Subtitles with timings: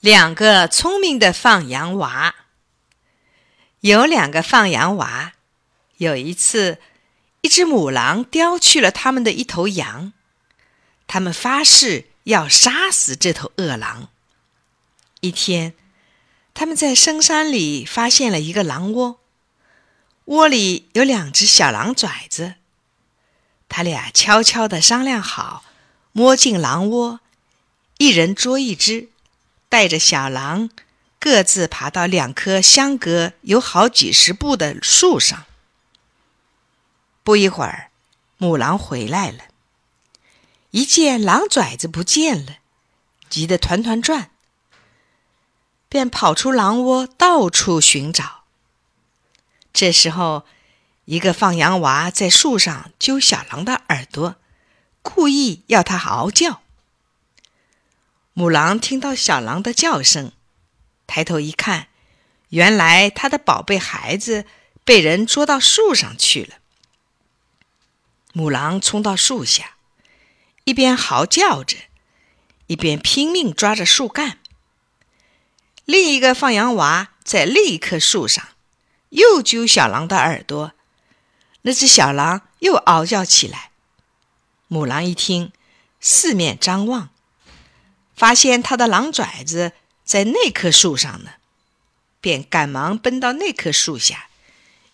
[0.00, 2.34] 两个聪明的放羊娃。
[3.80, 5.34] 有两个放羊娃，
[5.98, 6.78] 有一次，
[7.42, 10.12] 一只母狼叼去了他们的一头羊，
[11.06, 14.08] 他们发誓要杀死这头恶狼。
[15.20, 15.74] 一天，
[16.54, 19.20] 他们在深山里发现了一个狼窝，
[20.26, 22.54] 窝里有两只小狼崽子。
[23.68, 25.64] 他俩悄悄地商量好，
[26.12, 27.20] 摸进狼窝，
[27.98, 29.10] 一人捉一只。
[29.70, 30.68] 带着小狼，
[31.20, 35.46] 各自爬到两棵相隔有好几十步的树上。
[37.22, 37.90] 不一会儿，
[38.36, 39.44] 母狼回来了，
[40.72, 42.56] 一见狼崽子不见了，
[43.28, 44.30] 急得团团转，
[45.88, 48.42] 便跑出狼窝，到处寻找。
[49.72, 50.44] 这时候，
[51.04, 54.34] 一个放羊娃在树上揪小狼的耳朵，
[55.00, 56.62] 故意要它嗷叫。
[58.40, 60.32] 母狼听到小狼的叫声，
[61.06, 61.88] 抬头一看，
[62.48, 64.46] 原来它的宝贝孩子
[64.82, 66.54] 被人捉到树上去了。
[68.32, 69.74] 母狼冲到树下，
[70.64, 71.76] 一边嚎叫着，
[72.66, 74.38] 一边拼命抓着树干。
[75.84, 78.48] 另一个放羊娃在另一棵树上
[79.10, 80.72] 又揪小狼的耳朵，
[81.60, 83.72] 那只小狼又嗷叫起来。
[84.66, 85.52] 母狼一听，
[86.00, 87.10] 四面张望。
[88.20, 89.72] 发现他的狼崽子
[90.04, 91.30] 在那棵树上呢，
[92.20, 94.28] 便赶忙奔到那棵树下，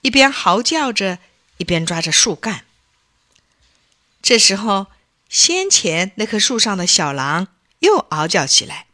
[0.00, 1.20] 一边嚎叫着，
[1.58, 2.64] 一边抓着树干。
[4.20, 4.88] 这时候，
[5.28, 7.46] 先前那棵树上的小狼
[7.78, 8.86] 又嗷叫起来，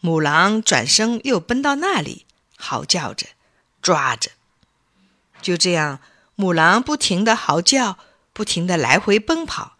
[0.00, 2.26] 母狼转身又奔到那里，
[2.58, 3.28] 嚎叫着，
[3.80, 4.32] 抓着。
[5.40, 6.00] 就这样，
[6.34, 7.96] 母狼不停的嚎叫，
[8.34, 9.78] 不停的来回奔跑，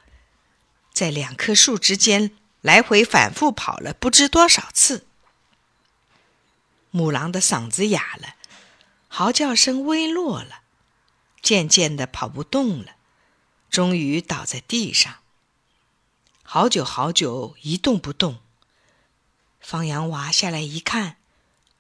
[0.95, 2.31] 在两棵树之间。
[2.67, 5.07] 来回反复跑了不知多少次，
[6.91, 8.35] 母狼的嗓子哑了，
[9.07, 10.63] 嚎叫声微弱了，
[11.41, 12.97] 渐渐的跑不动了，
[13.71, 15.19] 终于倒在地上。
[16.43, 18.41] 好久好久一动不动。
[19.61, 21.19] 放羊娃下来一看，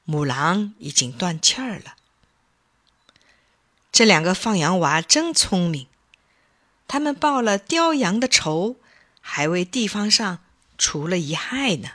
[0.04, 1.96] 母狼已经断气儿了。
[3.90, 5.88] 这两个放羊娃真聪明，
[6.86, 8.76] 他们报了叼羊的仇，
[9.20, 10.38] 还为地方上。
[10.76, 11.88] 除了一害呢。